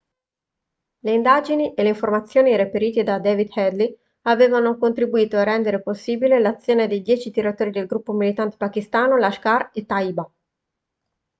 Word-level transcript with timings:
le 1.03 1.11
indagini 1.13 1.75
e 1.75 1.83
le 1.83 1.89
informazioni 1.89 2.55
reperite 2.55 3.03
da 3.03 3.19
david 3.19 3.51
headley 3.55 3.95
avevano 4.23 4.75
contribuito 4.79 5.37
a 5.37 5.43
rendere 5.43 5.83
possibile 5.83 6.39
l'azione 6.39 6.87
dei 6.87 7.03
10 7.03 7.29
tiratori 7.29 7.69
del 7.69 7.85
gruppo 7.85 8.11
militante 8.13 8.57
pakistano 8.57 9.15
lashkar-e-taiba 9.17 10.27